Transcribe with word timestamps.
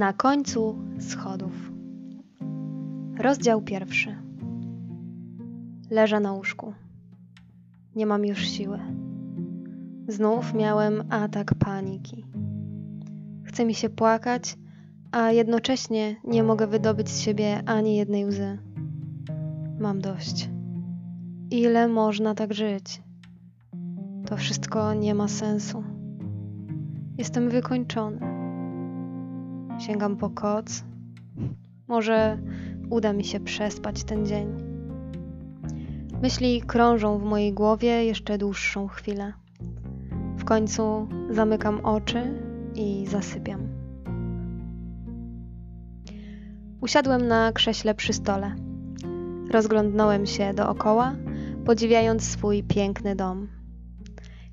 Na 0.00 0.12
końcu 0.12 0.78
schodów. 0.98 1.72
Rozdział 3.18 3.62
pierwszy. 3.62 4.16
Leżę 5.90 6.20
na 6.20 6.32
łóżku. 6.32 6.74
Nie 7.96 8.06
mam 8.06 8.24
już 8.24 8.38
siły. 8.38 8.78
Znów 10.08 10.54
miałem 10.54 11.02
atak 11.10 11.54
paniki. 11.54 12.24
Chce 13.44 13.64
mi 13.64 13.74
się 13.74 13.88
płakać, 13.88 14.58
a 15.12 15.30
jednocześnie 15.30 16.16
nie 16.24 16.42
mogę 16.42 16.66
wydobyć 16.66 17.08
z 17.08 17.20
siebie 17.20 17.62
ani 17.66 17.96
jednej 17.96 18.26
łzy. 18.26 18.58
Mam 19.78 20.00
dość. 20.00 20.50
Ile 21.50 21.88
można 21.88 22.34
tak 22.34 22.54
żyć? 22.54 23.02
To 24.26 24.36
wszystko 24.36 24.94
nie 24.94 25.14
ma 25.14 25.28
sensu. 25.28 25.84
Jestem 27.18 27.50
wykończony. 27.50 28.39
Sięgam 29.80 30.16
po 30.16 30.30
koc. 30.30 30.84
Może 31.88 32.38
uda 32.90 33.12
mi 33.12 33.24
się 33.24 33.40
przespać 33.40 34.04
ten 34.04 34.26
dzień. 34.26 34.48
Myśli 36.22 36.62
krążą 36.62 37.18
w 37.18 37.24
mojej 37.24 37.52
głowie 37.52 38.04
jeszcze 38.04 38.38
dłuższą 38.38 38.88
chwilę. 38.88 39.32
W 40.36 40.44
końcu 40.44 41.08
zamykam 41.30 41.84
oczy 41.84 42.42
i 42.74 43.06
zasypiam. 43.06 43.60
Usiadłem 46.80 47.28
na 47.28 47.52
krześle 47.52 47.94
przy 47.94 48.12
stole. 48.12 48.54
Rozglądnąłem 49.50 50.26
się 50.26 50.54
dookoła, 50.54 51.14
podziwiając 51.64 52.24
swój 52.24 52.62
piękny 52.62 53.16
dom. 53.16 53.48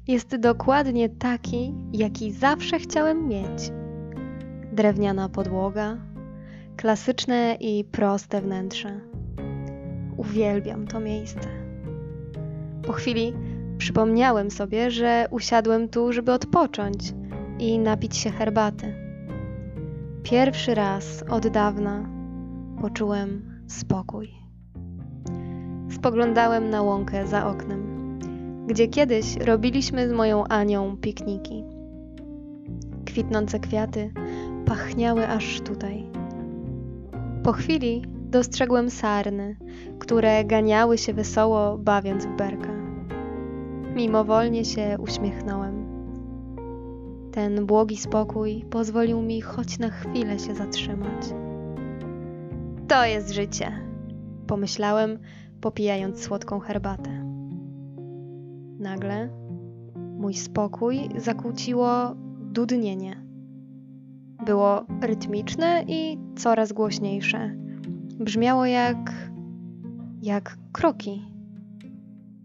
Jest 0.07 0.35
dokładnie 0.35 1.09
taki, 1.09 1.73
jaki 1.93 2.31
zawsze 2.31 2.79
chciałem 2.79 3.27
mieć. 3.27 3.71
Drewniana 4.77 5.29
podłoga, 5.29 5.97
klasyczne 6.75 7.57
i 7.59 7.83
proste 7.83 8.41
wnętrze. 8.41 8.99
Uwielbiam 10.17 10.87
to 10.87 10.99
miejsce. 10.99 11.49
Po 12.83 12.93
chwili 12.93 13.33
przypomniałem 13.77 14.51
sobie, 14.51 14.91
że 14.91 15.27
usiadłem 15.31 15.89
tu, 15.89 16.13
żeby 16.13 16.31
odpocząć 16.31 17.13
i 17.59 17.79
napić 17.79 18.17
się 18.17 18.29
herbaty. 18.29 18.93
Pierwszy 20.23 20.75
raz 20.75 21.23
od 21.29 21.47
dawna 21.47 22.09
poczułem 22.81 23.59
spokój. 23.67 24.31
Spoglądałem 25.91 26.69
na 26.69 26.81
łąkę 26.81 27.27
za 27.27 27.47
oknem, 27.47 27.83
gdzie 28.67 28.87
kiedyś 28.87 29.37
robiliśmy 29.37 30.09
z 30.09 30.11
moją 30.11 30.43
Anią 30.43 30.97
pikniki. 30.97 31.63
Kwitnące 33.05 33.59
kwiaty 33.59 34.11
pachniały 34.67 35.27
aż 35.27 35.61
tutaj. 35.61 36.03
Po 37.43 37.51
chwili 37.51 38.01
dostrzegłem 38.07 38.89
sarny, 38.89 39.55
które 39.99 40.45
ganiały 40.45 40.97
się 40.97 41.13
wesoło, 41.13 41.77
bawiąc 41.77 42.25
w 42.25 42.35
berka. 42.35 42.71
Mimowolnie 43.95 44.65
się 44.65 44.97
uśmiechnąłem. 44.99 45.87
Ten 47.31 47.65
błogi 47.65 47.97
spokój 47.97 48.65
pozwolił 48.69 49.21
mi 49.21 49.41
choć 49.41 49.79
na 49.79 49.89
chwilę 49.89 50.39
się 50.39 50.55
zatrzymać. 50.55 51.33
To 52.87 53.05
jest 53.05 53.33
życie, 53.33 53.71
pomyślałem, 54.47 55.19
popijając 55.61 56.21
słodką 56.21 56.59
herbatę. 56.59 57.09
Nagle 58.79 59.29
mój 59.95 60.33
spokój 60.33 61.09
zakłóciło 61.17 62.15
dudnienie. 62.41 63.26
Było 64.45 64.85
rytmiczne 65.01 65.83
i 65.87 66.17
coraz 66.35 66.73
głośniejsze. 66.73 67.55
Brzmiało 68.19 68.65
jak. 68.65 69.13
jak 70.21 70.57
kroki. 70.71 71.25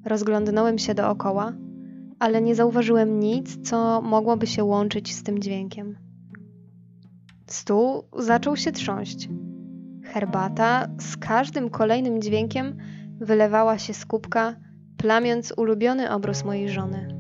Rozglądnąłem 0.05 0.79
się 0.79 0.95
dookoła, 0.95 1.53
ale 2.19 2.43
nie 2.43 2.55
zauważyłem 2.55 3.21
nic, 3.21 3.69
co 3.69 4.03
mogłoby 4.03 4.47
się 4.47 4.65
łączyć 4.65 5.15
z 5.15 5.23
tym 5.23 5.39
dźwiękiem. 5.39 5.97
Stół 7.47 8.03
zaczął 8.19 8.57
się 8.57 8.73
trząść. 8.73 9.29
Herbata 10.05 10.89
z 10.99 11.17
każdym 11.17 11.71
kolejnym 11.71 12.23
dźwiękiem 12.23 12.77
wylewała 13.21 13.79
się 13.79 13.95
z 13.95 14.07
kubka, 14.07 14.57
plamiąc 14.97 15.55
ulubiony 15.57 16.11
obrus 16.11 16.45
mojej 16.45 16.69
żony. 16.69 17.19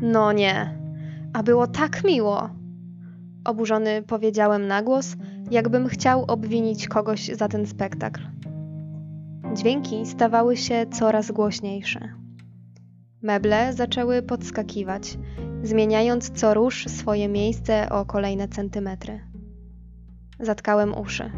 No 0.00 0.32
nie, 0.32 0.78
a 1.32 1.42
było 1.42 1.66
tak 1.66 2.04
miło! 2.04 2.61
Oburzony 3.44 4.02
powiedziałem 4.02 4.66
na 4.66 4.82
głos, 4.82 5.16
jakbym 5.50 5.88
chciał 5.88 6.24
obwinić 6.28 6.88
kogoś 6.88 7.26
za 7.26 7.48
ten 7.48 7.66
spektakl. 7.66 8.20
Dźwięki 9.54 10.06
stawały 10.06 10.56
się 10.56 10.86
coraz 10.92 11.30
głośniejsze. 11.30 12.08
Meble 13.22 13.72
zaczęły 13.72 14.22
podskakiwać, 14.22 15.18
zmieniając 15.62 16.30
co 16.30 16.54
rusz 16.54 16.86
swoje 16.86 17.28
miejsce 17.28 17.88
o 17.90 18.04
kolejne 18.04 18.48
centymetry. 18.48 19.20
Zatkałem 20.40 20.98
uszy, 20.98 21.30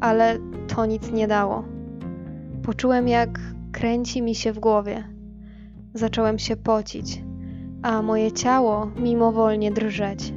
ale 0.00 0.38
to 0.68 0.86
nic 0.86 1.12
nie 1.12 1.28
dało. 1.28 1.64
Poczułem, 2.62 3.08
jak 3.08 3.40
kręci 3.72 4.22
mi 4.22 4.34
się 4.34 4.52
w 4.52 4.58
głowie. 4.58 5.04
Zacząłem 5.94 6.38
się 6.38 6.56
pocić, 6.56 7.22
a 7.82 8.02
moje 8.02 8.32
ciało 8.32 8.86
mimowolnie 8.86 9.72
drżeć. 9.72 10.32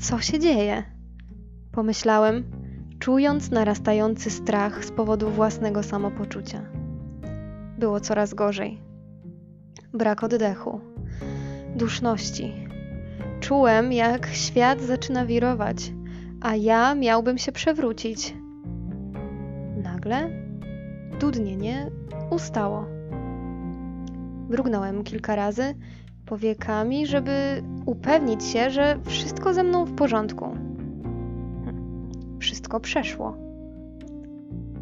Co 0.00 0.20
się 0.20 0.38
dzieje? 0.38 0.82
Pomyślałem, 1.72 2.44
czując 2.98 3.50
narastający 3.50 4.30
strach 4.30 4.84
z 4.84 4.90
powodu 4.90 5.30
własnego 5.30 5.82
samopoczucia. 5.82 6.62
Było 7.78 8.00
coraz 8.00 8.34
gorzej. 8.34 8.82
Brak 9.92 10.24
oddechu, 10.24 10.80
duszności. 11.76 12.66
Czułem, 13.40 13.92
jak 13.92 14.26
świat 14.26 14.80
zaczyna 14.80 15.26
wirować, 15.26 15.92
a 16.40 16.56
ja 16.56 16.94
miałbym 16.94 17.38
się 17.38 17.52
przewrócić. 17.52 18.34
Nagle 19.82 20.30
dudnienie 21.20 21.90
ustało. 22.30 22.86
Mrugnąłem 24.48 25.04
kilka 25.04 25.36
razy 25.36 25.74
powiekami, 26.30 27.06
żeby 27.06 27.62
upewnić 27.86 28.44
się, 28.44 28.70
że 28.70 28.98
wszystko 29.04 29.54
ze 29.54 29.62
mną 29.62 29.84
w 29.84 29.94
porządku. 29.94 30.56
Wszystko 32.38 32.80
przeszło. 32.80 33.36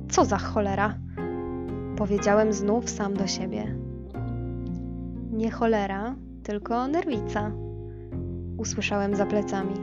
Co 0.08 0.25
za 0.25 0.38
cholera? 0.38 0.94
Powiedziałem 1.97 2.53
znów 2.53 2.91
sam 2.91 3.14
do 3.14 3.26
siebie. 3.26 3.76
Nie 5.32 5.50
cholera, 5.50 6.14
tylko 6.42 6.88
nerwica. 6.88 7.50
Usłyszałem 8.56 9.16
za 9.16 9.26
plecami. 9.26 9.75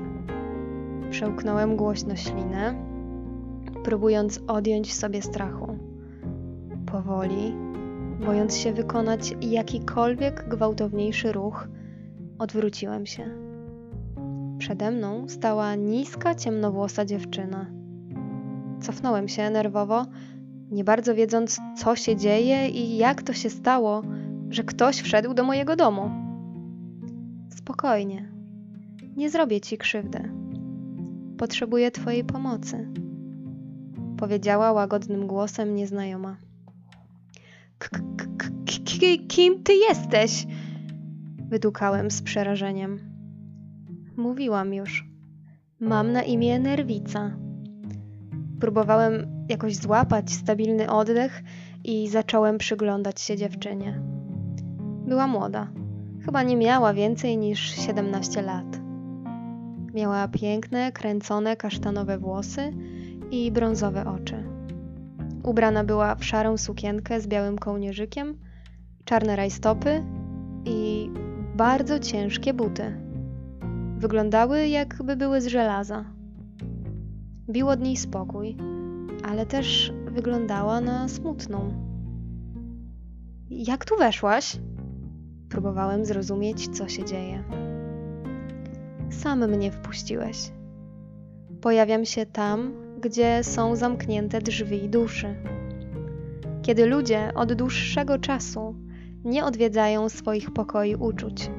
Przełknąłem 1.09 1.75
głośno 1.75 2.15
ślinę, 2.15 2.75
próbując 3.83 4.39
odjąć 4.47 4.93
sobie 4.93 5.21
strachu. 5.21 5.77
Powoli, 6.85 7.55
bojąc 8.19 8.57
się 8.57 8.73
wykonać 8.73 9.35
jakikolwiek 9.41 10.49
gwałtowniejszy 10.49 11.31
ruch, 11.31 11.67
odwróciłem 12.39 13.05
się. 13.05 13.29
Przede 14.57 14.91
mną 14.91 15.29
stała 15.29 15.75
niska, 15.75 16.35
ciemnowłosa 16.35 17.05
dziewczyna. 17.05 17.65
Cofnąłem 18.81 19.27
się 19.27 19.49
nerwowo, 19.49 20.05
nie 20.71 20.83
bardzo 20.83 21.15
wiedząc, 21.15 21.59
co 21.77 21.95
się 21.95 22.15
dzieje 22.15 22.69
i 22.69 22.97
jak 22.97 23.23
to 23.23 23.33
się 23.33 23.49
stało, 23.49 24.01
że 24.49 24.63
ktoś 24.63 25.01
wszedł 25.01 25.33
do 25.33 25.43
mojego 25.43 25.75
domu. 25.75 26.11
Spokojnie, 27.49 28.31
nie 29.17 29.29
zrobię 29.29 29.61
ci 29.61 29.77
krzywdy. 29.77 30.31
Potrzebuję 31.37 31.91
twojej 31.91 32.23
pomocy, 32.23 32.89
powiedziała 34.17 34.71
łagodnym 34.71 35.27
głosem 35.27 35.75
nieznajoma. 35.75 36.37
Kim 39.27 39.63
ty 39.63 39.73
jesteś? 39.73 40.47
Wydukałem 41.49 42.11
z 42.11 42.21
przerażeniem. 42.21 42.99
Mówiłam 44.17 44.73
już. 44.73 45.09
Mam 45.79 46.11
na 46.11 46.23
imię 46.23 46.59
Nerwica. 46.59 47.31
Próbowałem 48.59 49.45
jakoś 49.49 49.75
złapać 49.75 50.31
stabilny 50.31 50.91
oddech 50.91 51.43
i 51.83 52.07
zacząłem 52.07 52.57
przyglądać 52.57 53.21
się 53.21 53.37
dziewczynie. 53.37 54.01
Była 55.07 55.27
młoda. 55.27 55.67
Chyba 56.25 56.43
nie 56.43 56.55
miała 56.55 56.93
więcej 56.93 57.37
niż 57.37 57.59
17 57.59 58.41
lat. 58.41 58.79
Miała 59.93 60.27
piękne, 60.27 60.91
kręcone 60.91 61.55
kasztanowe 61.55 62.17
włosy 62.17 62.73
i 63.31 63.51
brązowe 63.51 64.05
oczy. 64.05 64.43
Ubrana 65.45 65.83
była 65.83 66.15
w 66.15 66.25
szarą 66.25 66.57
sukienkę 66.57 67.21
z 67.21 67.27
białym 67.27 67.57
kołnierzykiem, 67.57 68.37
czarne 69.05 69.35
rajstopy 69.35 70.03
i 70.65 71.09
bardzo 71.55 71.99
ciężkie 71.99 72.53
buty. 72.53 72.97
Wyglądały, 73.97 74.67
jakby 74.67 75.15
były 75.15 75.41
z 75.41 75.47
żelaza. 75.47 76.05
Bił 77.49 77.69
od 77.69 77.81
niej 77.81 77.97
spokój, 77.97 78.57
ale 79.23 79.45
też 79.45 79.93
wyglądała 80.11 80.81
na 80.81 81.07
smutną. 81.07 81.73
Jak 83.49 83.85
tu 83.85 83.97
weszłaś? 83.97 84.57
Próbowałem 85.49 86.05
zrozumieć, 86.05 86.77
co 86.77 86.87
się 86.87 87.05
dzieje. 87.05 87.43
Sam 89.09 89.47
mnie 89.47 89.71
wpuściłeś. 89.71 90.51
Pojawiam 91.61 92.05
się 92.05 92.25
tam, 92.25 92.84
gdzie 93.05 93.43
są 93.43 93.75
zamknięte 93.75 94.41
drzwi 94.41 94.89
duszy. 94.89 95.35
Kiedy 96.61 96.85
ludzie 96.85 97.31
od 97.35 97.53
dłuższego 97.53 98.17
czasu 98.19 98.75
nie 99.23 99.45
odwiedzają 99.45 100.09
swoich 100.09 100.51
pokoi 100.53 100.95
uczuć. 100.95 101.51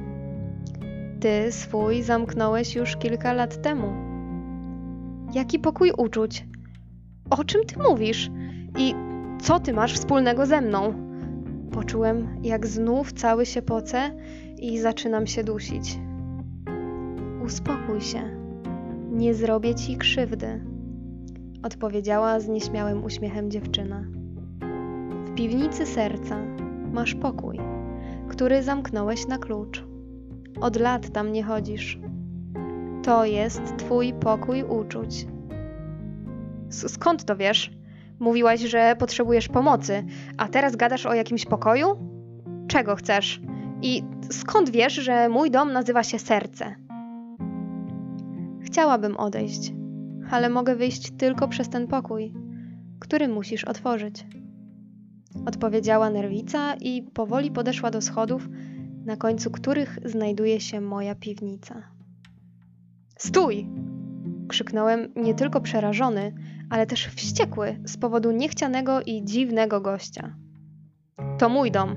Ty 1.19 1.51
swój 1.51 2.03
zamknąłeś 2.03 2.75
już 2.75 2.97
kilka 2.97 3.33
lat 3.33 3.61
temu. 3.61 3.93
Jaki 5.33 5.59
pokój 5.59 5.91
uczuć? 5.97 6.45
O 7.29 7.43
czym 7.43 7.65
ty 7.65 7.79
mówisz? 7.79 8.29
I 8.77 8.93
co 9.41 9.59
ty 9.59 9.73
masz 9.73 9.93
wspólnego 9.93 10.45
ze 10.45 10.61
mną? 10.61 10.93
Poczułem, 11.71 12.39
jak 12.43 12.67
znów 12.67 13.13
cały 13.13 13.45
się 13.45 13.61
poce 13.61 14.11
i 14.57 14.79
zaczynam 14.79 15.27
się 15.27 15.43
dusić. 15.43 15.99
Uspokój 17.45 18.01
się. 18.01 18.21
Nie 19.11 19.33
zrobię 19.33 19.75
ci 19.75 19.97
krzywdy, 19.97 20.76
odpowiedziała 21.63 22.39
z 22.39 22.47
nieśmiałym 22.47 23.03
uśmiechem 23.03 23.51
dziewczyna. 23.51 24.03
W 25.25 25.35
piwnicy 25.35 25.85
serca 25.85 26.37
masz 26.93 27.15
pokój, 27.15 27.59
który 28.29 28.63
zamknąłeś 28.63 29.27
na 29.27 29.37
klucz. 29.37 29.83
Od 30.61 30.75
lat 30.75 31.09
tam 31.09 31.31
nie 31.31 31.43
chodzisz. 31.43 31.99
To 33.03 33.25
jest 33.25 33.77
twój 33.77 34.13
pokój 34.13 34.63
uczuć. 34.63 35.27
Skąd 36.69 37.25
to 37.25 37.35
wiesz? 37.35 37.71
Mówiłaś, 38.19 38.59
że 38.61 38.95
potrzebujesz 38.99 39.47
pomocy, 39.47 40.03
a 40.37 40.47
teraz 40.47 40.75
gadasz 40.75 41.05
o 41.05 41.13
jakimś 41.13 41.45
pokoju? 41.45 41.87
Czego 42.67 42.95
chcesz? 42.95 43.41
I 43.81 44.03
skąd 44.31 44.69
wiesz, 44.69 44.93
że 44.93 45.29
mój 45.29 45.51
dom 45.51 45.73
nazywa 45.73 46.03
się 46.03 46.19
serce? 46.19 46.75
Chciałabym 48.61 49.17
odejść, 49.17 49.73
ale 50.31 50.49
mogę 50.49 50.75
wyjść 50.75 51.11
tylko 51.11 51.47
przez 51.47 51.69
ten 51.69 51.87
pokój, 51.87 52.33
który 52.99 53.27
musisz 53.27 53.63
otworzyć. 53.63 54.25
Odpowiedziała 55.45 56.09
nerwica 56.09 56.75
i 56.75 57.03
powoli 57.13 57.51
podeszła 57.51 57.91
do 57.91 58.01
schodów, 58.01 58.49
na 59.05 59.17
końcu 59.17 59.51
których 59.51 59.99
znajduje 60.05 60.59
się 60.59 60.81
moja 60.81 61.15
piwnica. 61.15 61.83
Stój! 63.17 63.67
krzyknąłem 64.47 65.13
nie 65.15 65.33
tylko 65.33 65.61
przerażony, 65.61 66.33
ale 66.69 66.85
też 66.85 67.07
wściekły 67.07 67.79
z 67.85 67.97
powodu 67.97 68.31
niechcianego 68.31 69.01
i 69.01 69.25
dziwnego 69.25 69.81
gościa. 69.81 70.35
To 71.37 71.49
mój 71.49 71.71
dom. 71.71 71.95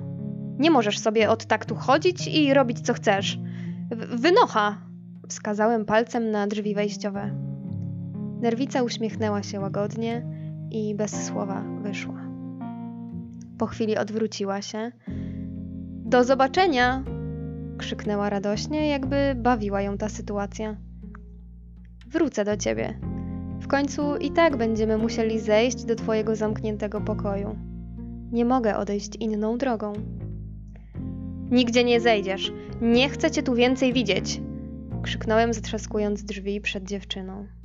Nie 0.59 0.71
możesz 0.71 0.99
sobie 0.99 1.31
od 1.31 1.47
taktu 1.47 1.75
chodzić 1.75 2.27
i 2.27 2.55
robić 2.55 2.81
co 2.81 2.94
chcesz. 2.94 3.38
W 3.91 4.21
wynocha! 4.21 4.79
Wskazałem 5.29 5.85
palcem 5.85 6.31
na 6.31 6.47
drzwi 6.47 6.75
wejściowe. 6.75 7.50
Nerwica 8.40 8.82
uśmiechnęła 8.82 9.42
się 9.42 9.60
łagodnie 9.60 10.26
i 10.70 10.94
bez 10.94 11.26
słowa 11.26 11.64
wyszła. 11.82 12.20
Po 13.58 13.66
chwili 13.66 13.96
odwróciła 13.96 14.62
się. 14.62 14.92
Do 16.04 16.25
zobaczenia! 16.25 17.04
krzyknęła 17.78 18.31
radośnie, 18.31 18.88
jakby 18.88 19.34
bawiła 19.37 19.82
ją 19.82 19.98
ta 19.98 20.08
sytuacja. 20.08 20.76
Wrócę 22.06 22.44
do 22.44 22.56
ciebie. 22.56 22.98
W 23.60 23.66
końcu 23.66 24.16
i 24.16 24.31
tak 24.31 24.56
będziemy 24.56 24.98
musieli 24.98 25.40
zejść 25.40 25.84
do 25.84 25.94
twojego 25.94 26.36
zamkniętego 26.36 27.00
pokoju. 27.00 27.58
Nie 28.32 28.44
mogę 28.44 28.76
odejść 28.76 29.16
inną 29.16 29.58
drogą. 29.58 29.93
Nigdzie 31.50 31.84
nie 31.84 32.00
zejdziesz. 32.00 32.52
Nie 32.81 33.08
chcę 33.08 33.31
cię 33.31 33.43
tu 33.43 33.54
więcej 33.54 33.93
widzieć! 33.93 34.40
krzyknąłem, 35.02 35.52
zatrzaskując 35.52 36.25
drzwi 36.25 36.60
przed 36.60 36.84
dziewczyną. 36.84 37.59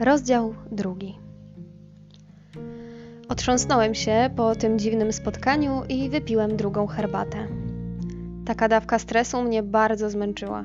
Rozdział 0.00 0.54
drugi. 0.70 1.18
Otrząsnąłem 3.28 3.94
się 3.94 4.30
po 4.36 4.54
tym 4.54 4.78
dziwnym 4.78 5.12
spotkaniu 5.12 5.82
i 5.88 6.10
wypiłem 6.10 6.56
drugą 6.56 6.86
herbatę. 6.86 7.48
Taka 8.44 8.68
dawka 8.68 8.98
stresu 8.98 9.42
mnie 9.42 9.62
bardzo 9.62 10.10
zmęczyła. 10.10 10.64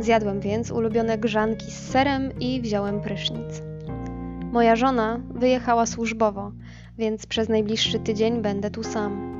Zjadłem 0.00 0.40
więc 0.40 0.70
ulubione 0.70 1.18
grzanki 1.18 1.70
z 1.70 1.90
serem 1.90 2.38
i 2.40 2.60
wziąłem 2.60 3.00
prysznic. 3.00 3.62
Moja 4.52 4.76
żona 4.76 5.20
wyjechała 5.30 5.86
służbowo, 5.86 6.52
więc 6.98 7.26
przez 7.26 7.48
najbliższy 7.48 7.98
tydzień 7.98 8.42
będę 8.42 8.70
tu 8.70 8.82
sam. 8.82 9.36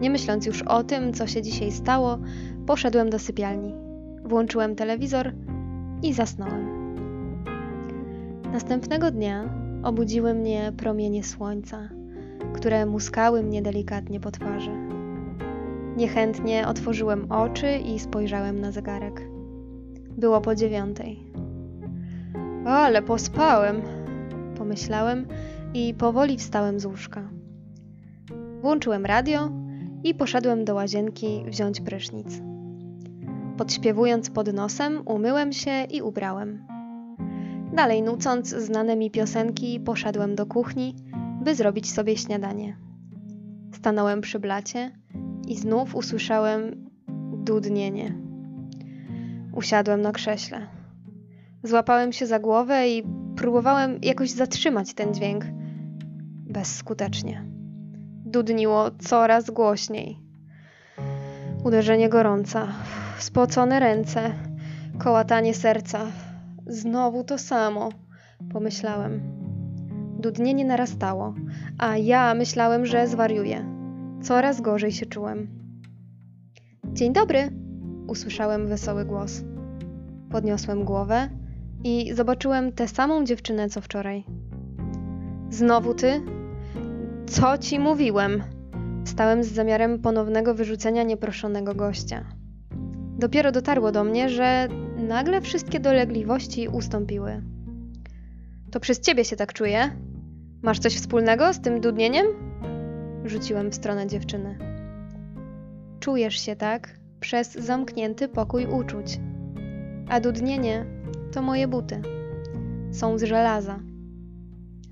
Nie 0.00 0.10
myśląc 0.10 0.46
już 0.46 0.62
o 0.62 0.84
tym, 0.84 1.12
co 1.12 1.26
się 1.26 1.42
dzisiaj 1.42 1.72
stało, 1.72 2.18
poszedłem 2.66 3.10
do 3.10 3.18
sypialni. 3.18 3.74
Włączyłem 4.24 4.76
telewizor 4.76 5.32
i 6.02 6.12
zasnąłem. 6.12 6.75
Następnego 8.52 9.10
dnia 9.10 9.44
obudziły 9.82 10.34
mnie 10.34 10.72
promienie 10.76 11.24
słońca, 11.24 11.88
które 12.54 12.86
muskały 12.86 13.42
mnie 13.42 13.62
delikatnie 13.62 14.20
po 14.20 14.30
twarzy. 14.30 14.70
Niechętnie 15.96 16.68
otworzyłem 16.68 17.32
oczy 17.32 17.78
i 17.78 17.98
spojrzałem 17.98 18.60
na 18.60 18.72
zegarek. 18.72 19.28
Było 20.16 20.40
po 20.40 20.54
dziewiątej. 20.54 21.32
Ale 22.66 23.02
pospałem, 23.02 23.82
pomyślałem 24.58 25.26
i 25.74 25.94
powoli 25.94 26.36
wstałem 26.36 26.80
z 26.80 26.86
łóżka. 26.86 27.28
Włączyłem 28.62 29.06
radio 29.06 29.50
i 30.04 30.14
poszedłem 30.14 30.64
do 30.64 30.74
łazienki 30.74 31.44
wziąć 31.46 31.80
prysznic. 31.80 32.42
Podśpiewując 33.56 34.30
pod 34.30 34.52
nosem, 34.52 35.02
umyłem 35.06 35.52
się 35.52 35.84
i 35.90 36.02
ubrałem. 36.02 36.75
Dalej 37.76 38.02
nucąc 38.02 38.48
znane 38.48 38.96
mi 38.96 39.10
piosenki, 39.10 39.80
poszedłem 39.80 40.34
do 40.34 40.46
kuchni, 40.46 40.94
by 41.42 41.54
zrobić 41.54 41.92
sobie 41.92 42.16
śniadanie. 42.16 42.76
Stanąłem 43.72 44.20
przy 44.20 44.38
blacie 44.38 44.90
i 45.48 45.56
znów 45.56 45.94
usłyszałem 45.94 46.90
dudnienie. 47.32 48.14
Usiadłem 49.52 50.02
na 50.02 50.12
krześle. 50.12 50.66
Złapałem 51.62 52.12
się 52.12 52.26
za 52.26 52.38
głowę 52.38 52.88
i 52.88 53.02
próbowałem 53.36 53.98
jakoś 54.02 54.30
zatrzymać 54.30 54.94
ten 54.94 55.14
dźwięk. 55.14 55.44
Bezskutecznie. 56.46 57.44
Dudniło 58.24 58.90
coraz 58.90 59.50
głośniej. 59.50 60.18
Uderzenie 61.64 62.08
gorąca, 62.08 62.66
spocone 63.18 63.80
ręce, 63.80 64.32
kołatanie 64.98 65.54
serca, 65.54 66.06
Znowu 66.66 67.24
to 67.24 67.38
samo, 67.38 67.88
pomyślałem. 68.52 69.20
Dudnienie 70.18 70.64
narastało, 70.64 71.34
a 71.78 71.96
ja 71.96 72.34
myślałem, 72.34 72.86
że 72.86 73.06
zwariuję. 73.06 73.64
Coraz 74.22 74.60
gorzej 74.60 74.92
się 74.92 75.06
czułem. 75.06 75.48
Dzień 76.84 77.12
dobry, 77.12 77.50
usłyszałem 78.06 78.66
wesoły 78.66 79.04
głos. 79.04 79.42
Podniosłem 80.30 80.84
głowę 80.84 81.28
i 81.84 82.14
zobaczyłem 82.14 82.72
tę 82.72 82.88
samą 82.88 83.24
dziewczynę 83.24 83.68
co 83.68 83.80
wczoraj. 83.80 84.24
Znowu 85.50 85.94
ty? 85.94 86.22
Co 87.26 87.58
ci 87.58 87.78
mówiłem? 87.78 88.42
Stałem 89.04 89.44
z 89.44 89.52
zamiarem 89.52 89.98
ponownego 89.98 90.54
wyrzucenia 90.54 91.02
nieproszonego 91.02 91.74
gościa. 91.74 92.24
Dopiero 93.18 93.52
dotarło 93.52 93.92
do 93.92 94.04
mnie, 94.04 94.28
że 94.28 94.68
nagle 95.06 95.40
wszystkie 95.40 95.80
dolegliwości 95.80 96.68
ustąpiły. 96.68 97.42
To 98.70 98.80
przez 98.80 99.00
ciebie 99.00 99.24
się 99.24 99.36
tak 99.36 99.52
czuję? 99.52 99.90
Masz 100.62 100.78
coś 100.78 100.96
wspólnego 100.96 101.52
z 101.52 101.60
tym 101.60 101.80
dudnieniem? 101.80 102.26
Rzuciłem 103.24 103.70
w 103.70 103.74
stronę 103.74 104.06
dziewczyny. 104.06 104.58
Czujesz 106.00 106.40
się 106.40 106.56
tak 106.56 106.98
przez 107.20 107.52
zamknięty 107.52 108.28
pokój 108.28 108.66
uczuć. 108.66 109.20
A 110.08 110.20
dudnienie 110.20 110.86
to 111.32 111.42
moje 111.42 111.68
buty. 111.68 112.02
Są 112.92 113.18
z 113.18 113.22
żelaza. 113.22 113.78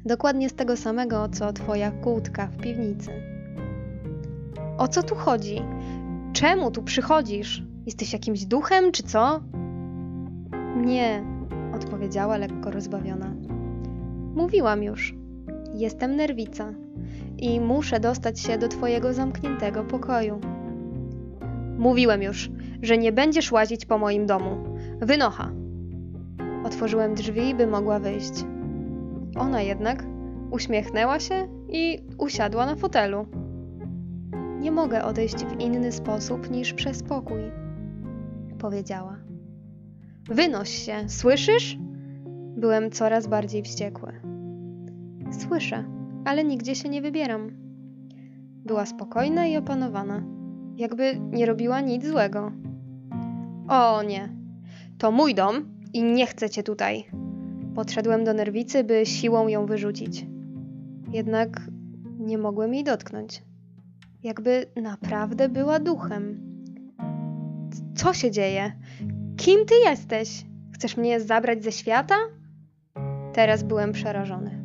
Dokładnie 0.05 0.49
z 0.49 0.55
tego 0.55 0.77
samego, 0.77 1.29
co 1.29 1.53
twoja 1.53 1.91
kłódka 1.91 2.47
w 2.47 2.57
piwnicy. 2.57 3.11
O 4.79 4.89
co 4.89 5.03
tu 5.03 5.15
chodzi? 5.15 5.63
Czemu 6.33 6.71
tu 6.71 6.83
przychodzisz? 6.83 7.63
Jesteś 7.87 8.13
jakimś 8.13 8.45
duchem, 8.45 8.93
czy 8.93 9.03
co? 9.03 9.41
Nie, 10.77 11.25
odpowiedziała 11.75 12.37
lekko 12.37 12.71
rozbawiona. 12.71 13.35
Mówiłam 14.35 14.83
już. 14.83 15.15
Jestem 15.75 16.17
nerwica. 16.17 16.73
i 17.39 17.61
muszę 17.61 18.01
dostać 18.01 18.41
się 18.41 18.59
do 18.59 18.69
twojego 18.69 19.13
zamkniętego 19.13 19.85
pokoju. 19.85 20.41
Mówiłem 21.79 22.23
już, 22.23 22.51
że 22.83 22.99
nie 22.99 23.13
będziesz 23.13 23.53
łazić 23.53 23.87
po 23.87 23.99
moim 23.99 24.27
domu. 24.27 24.65
Wynocha. 25.01 25.51
Otworzyłem 26.65 27.15
drzwi, 27.15 27.55
by 27.55 27.67
mogła 27.67 27.99
wyjść. 27.99 28.45
Ona 29.37 29.63
jednak 29.63 30.05
uśmiechnęła 30.51 31.21
się 31.21 31.49
i 31.69 31.99
usiadła 32.19 32.67
na 32.67 32.77
fotelu. 32.77 33.27
Nie 34.61 34.73
mogę 34.73 35.05
odejść 35.05 35.45
w 35.45 35.61
inny 35.61 35.93
sposób 35.93 36.51
niż 36.51 36.73
przez 36.73 37.03
pokój, 37.03 37.41
powiedziała. 38.59 39.24
Wynoś 40.29 40.69
się, 40.69 41.09
słyszysz? 41.09 41.79
Byłem 42.57 42.91
coraz 42.91 43.27
bardziej 43.27 43.63
wściekły. 43.63 44.13
Słyszę, 45.31 45.85
ale 46.25 46.45
nigdzie 46.45 46.75
się 46.75 46.89
nie 46.89 47.03
wybieram. 47.03 47.51
Była 48.65 48.87
spokojna 48.87 49.47
i 49.47 49.57
opanowana, 49.57 50.23
jakby 50.77 51.21
nie 51.33 51.47
robiła 51.47 51.81
nic 51.81 52.07
złego. 52.07 52.53
O 53.69 54.03
nie, 54.03 54.29
to 54.99 55.13
mój 55.13 55.35
dom 55.35 55.65
i 55.93 56.03
nie 56.03 56.27
chcę 56.27 56.51
cię 56.51 56.63
tutaj. 56.63 57.05
Podszedłem 57.75 58.25
do 58.25 58.35
nerwicy, 58.35 58.85
by 58.85 59.07
siłą 59.07 59.49
ją 59.49 59.67
wyrzucić. 59.67 60.27
Jednak 61.13 61.61
nie 62.19 62.39
mogłem 62.39 62.75
jej 62.75 62.85
dotknąć. 62.85 63.43
Jakby 64.23 64.67
naprawdę 64.83 65.49
była 65.49 65.79
duchem. 65.79 66.41
Co 67.95 68.13
się 68.13 68.31
dzieje? 68.31 68.73
Kim 69.37 69.67
ty 69.67 69.75
jesteś? 69.91 70.45
Chcesz 70.73 70.97
mnie 70.97 71.21
zabrać 71.21 71.65
ze 71.65 71.73
świata? 71.73 72.15
Teraz 73.33 73.63
byłem 73.63 73.93
przerażony. 73.93 74.65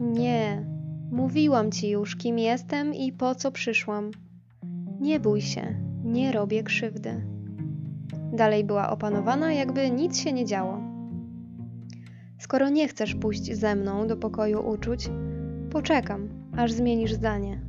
Nie, 0.00 0.66
mówiłam 1.12 1.72
ci 1.72 1.90
już, 1.90 2.16
kim 2.16 2.38
jestem 2.38 2.94
i 2.94 3.12
po 3.12 3.34
co 3.34 3.52
przyszłam. 3.52 4.10
Nie 5.00 5.20
bój 5.20 5.40
się, 5.40 5.74
nie 6.04 6.32
robię 6.32 6.62
krzywdy. 6.62 7.24
Dalej 8.32 8.64
była 8.64 8.90
opanowana, 8.90 9.52
jakby 9.52 9.90
nic 9.90 10.18
się 10.18 10.32
nie 10.32 10.44
działo. 10.44 10.80
Skoro 12.38 12.68
nie 12.68 12.88
chcesz 12.88 13.14
pójść 13.14 13.52
ze 13.56 13.76
mną 13.76 14.06
do 14.06 14.16
pokoju 14.16 14.68
uczuć, 14.68 15.10
poczekam, 15.70 16.28
aż 16.56 16.72
zmienisz 16.72 17.12
zdanie. 17.12 17.60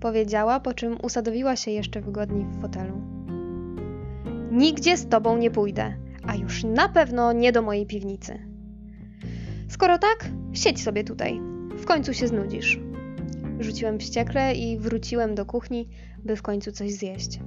Powiedziała, 0.00 0.60
po 0.60 0.74
czym 0.74 0.96
usadowiła 1.02 1.56
się 1.56 1.70
jeszcze 1.70 2.00
wygodniej 2.00 2.46
w 2.46 2.60
fotelu. 2.60 3.15
Nigdzie 4.56 4.96
z 4.96 5.08
tobą 5.08 5.36
nie 5.36 5.50
pójdę, 5.50 5.94
a 6.26 6.34
już 6.34 6.64
na 6.64 6.88
pewno 6.88 7.32
nie 7.32 7.52
do 7.52 7.62
mojej 7.62 7.86
piwnicy. 7.86 8.38
Skoro 9.68 9.98
tak, 9.98 10.28
siedź 10.52 10.82
sobie 10.82 11.04
tutaj. 11.04 11.40
W 11.70 11.84
końcu 11.84 12.14
się 12.14 12.28
znudzisz. 12.28 12.80
Rzuciłem 13.60 13.98
wściekle 13.98 14.54
i 14.54 14.78
wróciłem 14.78 15.34
do 15.34 15.46
kuchni, 15.46 15.88
by 16.24 16.36
w 16.36 16.42
końcu 16.42 16.72
coś 16.72 16.92
zjeść. 16.92 17.40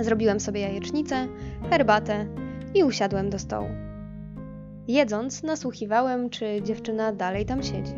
Zrobiłem 0.00 0.40
sobie 0.40 0.60
jajecznicę, 0.60 1.28
herbatę 1.70 2.26
i 2.74 2.84
usiadłem 2.84 3.30
do 3.30 3.38
stołu. 3.38 3.68
Jedząc, 4.88 5.42
nasłuchiwałem, 5.42 6.30
czy 6.30 6.62
dziewczyna 6.62 7.12
dalej 7.12 7.46
tam 7.46 7.62
siedzi. 7.62 7.96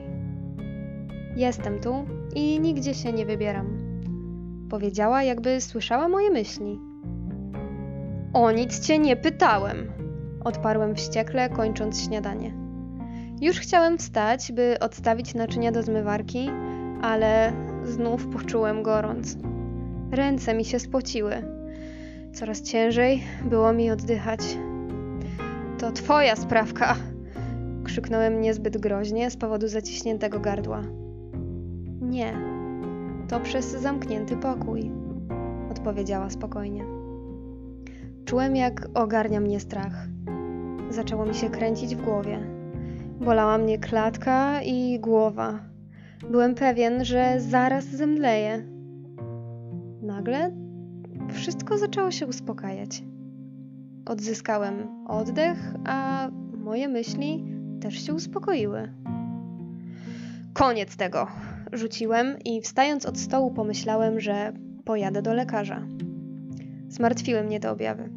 Jestem 1.36 1.80
tu 1.80 2.04
i 2.34 2.60
nigdzie 2.60 2.94
się 2.94 3.12
nie 3.12 3.26
wybieram. 3.26 3.66
Powiedziała, 4.70 5.22
jakby 5.22 5.60
słyszała 5.60 6.08
moje 6.08 6.30
myśli. 6.30 6.87
O 8.38 8.52
nic 8.52 8.80
cię 8.80 8.98
nie 8.98 9.16
pytałem, 9.16 9.92
odparłem 10.44 10.94
wściekle, 10.94 11.48
kończąc 11.48 12.04
śniadanie. 12.04 12.54
Już 13.40 13.56
chciałem 13.58 13.98
wstać, 13.98 14.52
by 14.52 14.76
odstawić 14.80 15.34
naczynia 15.34 15.72
do 15.72 15.82
zmywarki, 15.82 16.50
ale 17.02 17.52
znów 17.84 18.26
poczułem 18.26 18.82
gorąc. 18.82 19.36
Ręce 20.10 20.54
mi 20.54 20.64
się 20.64 20.78
spociły. 20.78 21.34
Coraz 22.34 22.62
ciężej 22.62 23.22
było 23.44 23.72
mi 23.72 23.90
oddychać. 23.90 24.40
To 25.78 25.92
twoja 25.92 26.36
sprawka! 26.36 26.96
Krzyknąłem 27.84 28.40
niezbyt 28.40 28.78
groźnie 28.78 29.30
z 29.30 29.36
powodu 29.36 29.68
zaciśniętego 29.68 30.40
gardła. 30.40 30.82
Nie, 32.00 32.36
to 33.28 33.40
przez 33.40 33.70
zamknięty 33.70 34.36
pokój, 34.36 34.90
odpowiedziała 35.70 36.30
spokojnie. 36.30 36.97
Czułem, 38.28 38.56
jak 38.56 38.88
ogarnia 38.94 39.40
mnie 39.40 39.60
strach. 39.60 40.06
Zaczęło 40.90 41.26
mi 41.26 41.34
się 41.34 41.50
kręcić 41.50 41.96
w 41.96 42.04
głowie. 42.04 42.38
Bolała 43.20 43.58
mnie 43.58 43.78
klatka 43.78 44.62
i 44.62 45.00
głowa. 45.00 45.60
Byłem 46.30 46.54
pewien, 46.54 47.04
że 47.04 47.40
zaraz 47.40 47.84
zemdleję. 47.84 48.62
Nagle 50.02 50.52
wszystko 51.32 51.78
zaczęło 51.78 52.10
się 52.10 52.26
uspokajać. 52.26 53.02
Odzyskałem 54.06 55.06
oddech, 55.06 55.74
a 55.86 56.28
moje 56.56 56.88
myśli 56.88 57.44
też 57.80 58.06
się 58.06 58.14
uspokoiły. 58.14 58.92
Koniec 60.52 60.96
tego, 60.96 61.26
rzuciłem 61.72 62.36
i 62.44 62.60
wstając 62.60 63.06
od 63.06 63.18
stołu 63.18 63.50
pomyślałem, 63.50 64.20
że 64.20 64.52
pojadę 64.84 65.22
do 65.22 65.34
lekarza. 65.34 65.82
Zmartwiły 66.88 67.42
mnie 67.42 67.60
te 67.60 67.70
objawy. 67.70 68.10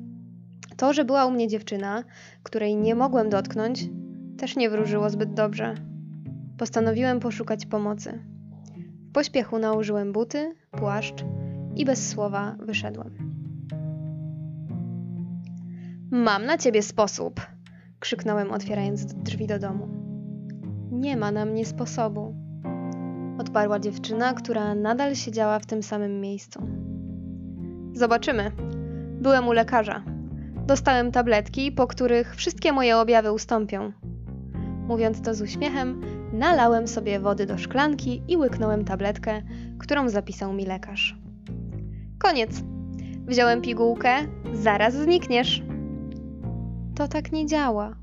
To, 0.78 0.94
że 0.94 1.06
była 1.06 1.26
u 1.26 1.32
mnie 1.32 1.48
dziewczyna, 1.48 2.04
której 2.44 2.76
nie 2.76 2.96
mogłem 2.96 3.30
dotknąć, 3.30 3.86
też 4.38 4.56
nie 4.56 4.70
wróżyło 4.70 5.10
zbyt 5.10 5.34
dobrze. 5.34 5.76
Postanowiłem 6.58 7.20
poszukać 7.20 7.66
pomocy. 7.66 8.20
W 9.10 9.12
pośpiechu 9.12 9.60
nałożyłem 9.60 10.14
buty, 10.14 10.56
płaszcz 10.72 11.24
i 11.76 11.86
bez 11.86 12.10
słowa 12.10 12.56
wyszedłem. 12.60 13.32
Mam 16.12 16.46
na 16.46 16.58
ciebie 16.58 16.82
sposób! 16.82 17.42
krzyknąłem, 18.00 18.52
otwierając 18.52 19.06
drzwi 19.06 19.48
do 19.48 19.60
domu. 19.60 19.88
Nie 20.92 21.18
ma 21.18 21.32
na 21.32 21.46
mnie 21.46 21.66
sposobu, 21.66 22.36
odparła 23.38 23.80
dziewczyna, 23.80 24.34
która 24.34 24.76
nadal 24.76 25.16
siedziała 25.16 25.60
w 25.60 25.66
tym 25.66 25.84
samym 25.84 26.22
miejscu. 26.22 26.68
Zobaczymy. 27.94 28.52
Byłem 29.22 29.48
u 29.48 29.52
lekarza. 29.52 30.04
Dostałem 30.68 31.12
tabletki, 31.12 31.72
po 31.72 31.88
których 31.88 32.36
wszystkie 32.36 32.72
moje 32.72 32.98
objawy 32.98 33.32
ustąpią. 33.32 33.92
Mówiąc 34.88 35.22
to 35.22 35.34
z 35.34 35.42
uśmiechem, 35.42 36.02
nalałem 36.34 36.88
sobie 36.88 37.20
wody 37.20 37.46
do 37.46 37.58
szklanki 37.58 38.22
i 38.28 38.38
łyknąłem 38.38 38.86
tabletkę, 38.86 39.42
którą 39.80 40.10
zapisał 40.10 40.54
mi 40.54 40.66
lekarz. 40.66 41.18
Koniec. 42.20 42.64
Wziąłem 43.28 43.62
pigułkę, 43.62 44.16
zaraz 44.54 44.94
znikniesz. 44.94 45.64
To 46.96 47.08
tak 47.08 47.32
nie 47.32 47.46
działa. 47.46 47.96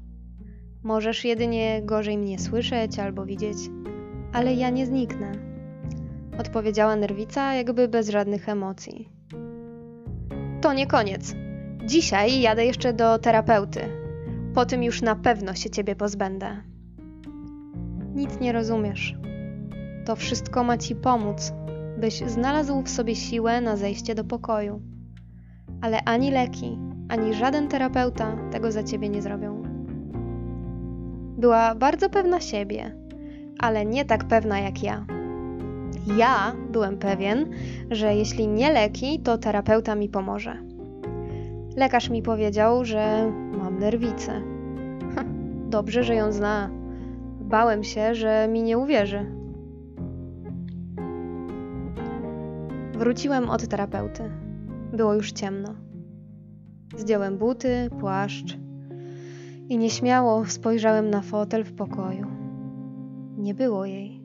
Możesz 0.83 1.25
jedynie 1.25 1.83
gorzej 1.83 2.19
mnie 2.19 2.39
słyszeć 2.39 2.99
albo 2.99 3.27
widzieć, 3.27 3.57
ale 4.33 4.55
ja 4.55 4.71
nie 4.71 4.87
zniknę. 4.87 5.33
Odpowiedziała 6.39 6.97
nerwica, 6.97 7.55
jakby 7.55 7.89
bez 7.89 8.09
żadnych 8.09 8.49
emocji. 8.49 9.18
To 10.61 10.73
nie 10.73 10.87
koniec. 10.87 11.35
Dzisiaj 11.85 12.41
jadę 12.41 12.65
jeszcze 12.65 12.93
do 12.93 13.19
terapeuty. 13.19 13.81
Po 14.55 14.67
tym 14.67 14.83
już 14.83 15.03
na 15.03 15.17
pewno 15.17 15.55
się 15.55 15.71
ciebie 15.71 15.97
pozbędę. 15.97 16.63
Nic 18.15 18.41
nie 18.41 18.53
rozumiesz. 18.53 19.17
To 20.05 20.17
wszystko 20.17 20.65
ma 20.65 20.79
ci 20.79 20.97
pomóc, 20.97 21.53
byś 21.99 22.23
znalazł 22.27 22.83
w 22.83 22.89
sobie 22.89 23.17
siłę 23.17 23.61
na 23.61 23.77
zejście 23.77 24.15
do 24.15 24.25
pokoju. 24.25 24.81
Ale 25.81 26.05
ani 26.05 26.31
leki, 26.31 26.79
ani 27.09 27.35
żaden 27.35 27.69
terapeuta 27.69 28.37
tego 28.51 28.73
za 28.73 28.83
ciebie 28.83 29.09
nie 29.09 29.23
zrobią. 29.23 29.63
Była 31.39 31.75
bardzo 31.75 32.11
pewna 32.11 32.41
siebie, 32.41 32.97
ale 33.59 33.87
nie 33.87 34.05
tak 34.05 34.25
pewna 34.25 34.61
jak 34.61 34.83
ja. 34.83 35.18
Ja 36.17 36.53
byłem 36.73 36.99
pewien, 36.99 37.51
że 37.91 38.15
jeśli 38.15 38.49
nie 38.49 38.73
leki, 38.73 39.21
to 39.21 39.39
terapeuta 39.39 39.95
mi 39.95 40.09
pomoże. 40.09 40.57
Lekarz 41.77 42.11
mi 42.11 42.23
powiedział, 42.23 42.85
że 42.85 43.33
mam 43.59 43.79
nerwicę. 43.79 44.43
Dobrze, 45.69 46.05
że 46.05 46.15
ją 46.15 46.33
zna. 46.33 46.71
Bałem 47.41 47.85
się, 47.85 48.15
że 48.15 48.49
mi 48.49 48.63
nie 48.63 48.79
uwierzy. 48.79 49.33
Wróciłem 52.93 53.51
od 53.51 53.69
terapeuty. 53.69 54.31
Było 54.93 55.15
już 55.15 55.33
ciemno. 55.33 55.75
Zdjąłem 56.97 57.39
buty, 57.39 57.91
płaszcz 58.01 58.59
i 59.69 59.79
nieśmiało 59.79 60.47
spojrzałem 60.47 61.11
na 61.11 61.23
fotel 61.23 61.65
w 61.65 61.73
pokoju. 61.73 62.27
Nie 63.37 63.55
było 63.55 63.85
jej. 63.87 64.23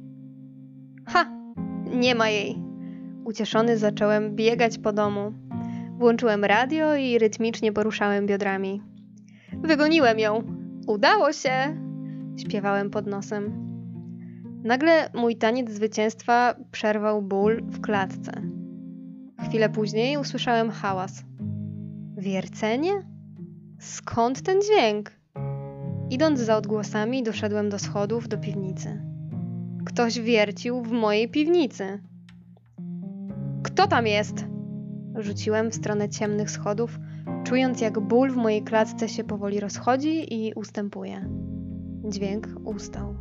Ha! 1.05 1.42
Nie 1.93 2.15
ma 2.15 2.29
jej! 2.29 2.57
Ucieszony 3.25 3.77
zacząłem 3.77 4.35
biegać 4.35 4.77
po 4.77 4.93
domu. 4.93 5.33
Włączyłem 5.97 6.45
radio 6.45 6.95
i 6.95 7.19
rytmicznie 7.19 7.71
poruszałem 7.71 8.25
biodrami. 8.25 8.81
Wygoniłem 9.63 10.19
ją! 10.19 10.43
Udało 10.87 11.33
się! 11.33 11.51
Śpiewałem 12.37 12.89
pod 12.89 13.07
nosem. 13.07 13.73
Nagle 14.63 15.09
mój 15.13 15.35
taniec 15.35 15.71
zwycięstwa 15.71 16.55
przerwał 16.71 17.21
ból 17.21 17.61
w 17.63 17.81
klatce. 17.81 18.31
Chwilę 19.47 19.69
później 19.69 20.17
usłyszałem 20.17 20.69
hałas. 20.69 21.23
Wiercenie? 22.17 22.91
Skąd 23.79 24.41
ten 24.41 24.61
dźwięk? 24.61 25.11
Idąc 26.09 26.39
za 26.39 26.57
odgłosami, 26.57 27.23
doszedłem 27.23 27.69
do 27.69 27.79
schodów 27.79 28.27
do 28.27 28.37
piwnicy. 28.37 29.12
Ktoś 29.85 30.19
wiercił 30.19 30.81
w 30.81 30.91
mojej 30.91 31.29
piwnicy. 31.29 31.99
Kto 33.63 33.87
tam 33.87 34.07
jest? 34.07 34.45
Rzuciłem 35.15 35.71
w 35.71 35.75
stronę 35.75 36.09
ciemnych 36.09 36.51
schodów, 36.51 36.99
czując 37.43 37.81
jak 37.81 37.99
ból 37.99 38.31
w 38.31 38.35
mojej 38.35 38.63
klatce 38.63 39.09
się 39.09 39.23
powoli 39.23 39.59
rozchodzi 39.59 40.33
i 40.33 40.53
ustępuje. 40.53 41.29
Dźwięk 42.09 42.47
ustał. 42.63 43.15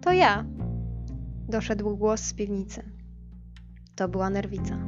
To 0.00 0.12
ja! 0.12 0.44
Doszedł 1.48 1.96
głos 1.96 2.20
z 2.20 2.34
piwnicy. 2.34 2.82
To 3.96 4.08
była 4.08 4.30
nerwica. 4.30 4.78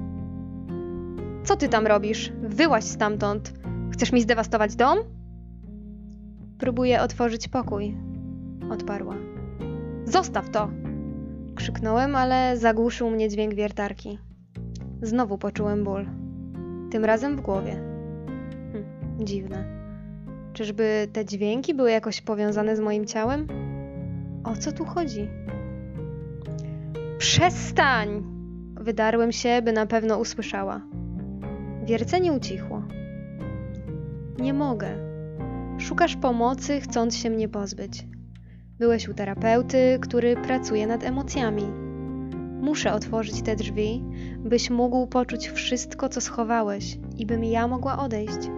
Co 1.44 1.56
ty 1.56 1.68
tam 1.68 1.86
robisz? 1.86 2.32
Wyłaź 2.42 2.84
stamtąd! 2.84 3.52
Chcesz 3.92 4.12
mi 4.12 4.22
zdewastować 4.22 4.76
dom? 4.76 4.98
Próbuję 6.58 7.02
otworzyć 7.02 7.48
pokój, 7.48 7.96
odparła. 8.70 9.35
Zostaw 10.06 10.50
to! 10.50 10.68
Krzyknąłem, 11.54 12.16
ale 12.16 12.56
zagłuszył 12.56 13.10
mnie 13.10 13.28
dźwięk 13.28 13.54
wiertarki. 13.54 14.18
Znowu 15.02 15.38
poczułem 15.38 15.84
ból. 15.84 16.06
Tym 16.90 17.04
razem 17.04 17.36
w 17.36 17.40
głowie. 17.40 17.72
Hm, 18.72 18.84
dziwne. 19.20 19.64
Czyżby 20.52 21.08
te 21.12 21.24
dźwięki 21.24 21.74
były 21.74 21.90
jakoś 21.90 22.20
powiązane 22.20 22.76
z 22.76 22.80
moim 22.80 23.04
ciałem? 23.04 23.46
O 24.44 24.56
co 24.56 24.72
tu 24.72 24.84
chodzi? 24.84 25.28
Przestań! 27.18 28.22
Wydarłem 28.74 29.32
się, 29.32 29.62
by 29.62 29.72
na 29.72 29.86
pewno 29.86 30.18
usłyszała. 30.18 30.80
Wiercenie 31.84 32.32
ucichło. 32.32 32.82
Nie 34.38 34.54
mogę. 34.54 34.88
Szukasz 35.78 36.16
pomocy, 36.16 36.80
chcąc 36.80 37.16
się 37.16 37.30
mnie 37.30 37.48
pozbyć. 37.48 38.06
Byłeś 38.78 39.08
u 39.08 39.14
terapeuty, 39.14 39.98
który 40.00 40.36
pracuje 40.36 40.86
nad 40.86 41.04
emocjami. 41.04 41.62
Muszę 42.60 42.92
otworzyć 42.92 43.42
te 43.42 43.56
drzwi, 43.56 44.04
byś 44.38 44.70
mógł 44.70 45.06
poczuć 45.06 45.48
wszystko, 45.48 46.08
co 46.08 46.20
schowałeś 46.20 46.98
i 47.18 47.26
bym 47.26 47.44
ja 47.44 47.68
mogła 47.68 47.98
odejść. 47.98 48.50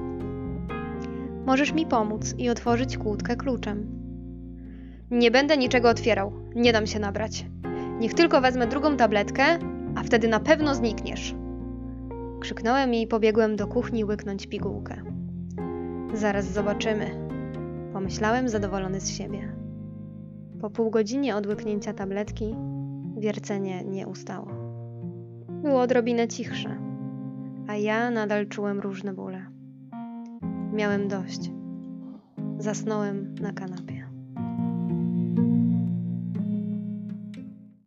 Możesz 1.47 1.73
mi 1.73 1.87
pomóc 1.87 2.35
i 2.39 2.49
otworzyć 2.49 2.99
kłódkę 2.99 3.37
kluczem. 3.37 3.87
Nie 5.11 5.31
będę 5.31 5.57
niczego 5.57 5.89
otwierał, 5.89 6.33
nie 6.55 6.73
dam 6.73 6.87
się 6.87 6.99
nabrać. 6.99 7.47
Niech 8.01 8.15
tylko 8.15 8.41
wezmę 8.41 8.67
drugą 8.67 8.97
tabletkę, 8.97 9.45
a 9.97 10.03
wtedy 10.03 10.29
na 10.29 10.41
pewno 10.41 10.75
znikniesz. 10.75 11.35
Krzyknąłem 12.41 12.95
i 12.95 13.07
pobiegłem 13.07 13.57
do 13.57 13.67
kuchni 13.67 14.05
łyknąć 14.05 14.47
pigułkę. 14.47 15.03
Zaraz 16.15 16.53
zobaczymy, 16.53 17.29
pomyślałem 17.93 18.49
zadowolony 18.49 19.01
z 19.01 19.11
siebie. 19.11 19.58
Po 20.61 20.71
pół 20.71 20.91
godzinie 20.91 21.37
od 21.37 21.47
łyknięcia 21.47 21.93
tabletki 21.93 22.55
wiercenie 23.17 23.85
nie 23.85 24.07
ustało. 24.07 24.49
Było 25.49 25.81
odrobinę 25.81 26.29
cichsze, 26.29 26.79
a 27.67 27.77
ja 27.77 28.11
nadal 28.11 28.47
czułem 28.47 28.81
różne 28.81 29.13
bóle. 29.13 29.47
Miałem 30.73 31.09
dość. 31.09 31.51
Zasnąłem 32.59 33.35
na 33.41 33.53
kanapie. 33.53 33.98